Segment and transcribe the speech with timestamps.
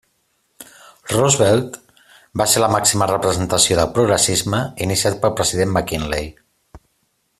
[1.15, 1.75] Roosevelt
[2.41, 6.33] va ser la màxima representació del progressisme iniciat pel president McKinley.